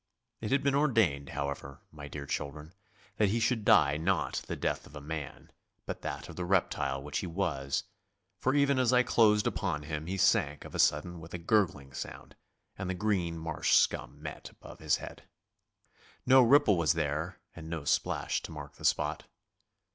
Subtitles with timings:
[0.39, 2.73] It had been ordained, however, my dear children,
[3.17, 5.51] that he should die not the death of a man,
[5.85, 7.83] but that of the reptile which he was,
[8.39, 11.93] for even as I closed upon him he sank of a sudden with a gurgling
[11.93, 12.35] sound,
[12.79, 15.27] and the green marsh scum met above his head.
[16.25, 19.25] No ripple was there and no splash to mark the spot.